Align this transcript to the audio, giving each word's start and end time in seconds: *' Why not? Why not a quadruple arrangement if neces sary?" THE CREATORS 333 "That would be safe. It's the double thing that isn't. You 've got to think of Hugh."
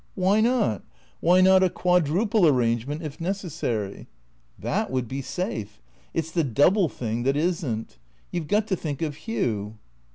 *' 0.13 0.15
Why 0.15 0.41
not? 0.41 0.81
Why 1.19 1.41
not 1.41 1.61
a 1.61 1.69
quadruple 1.69 2.47
arrangement 2.47 3.03
if 3.03 3.19
neces 3.19 3.51
sary?" 3.51 4.07
THE 4.57 4.61
CREATORS 4.61 4.87
333 4.87 4.87
"That 4.87 4.91
would 4.91 5.07
be 5.07 5.21
safe. 5.21 5.79
It's 6.15 6.31
the 6.31 6.43
double 6.43 6.89
thing 6.89 7.21
that 7.21 7.37
isn't. 7.37 7.99
You 8.31 8.41
've 8.41 8.47
got 8.47 8.65
to 8.69 8.75
think 8.75 9.03
of 9.03 9.15
Hugh." 9.15 9.77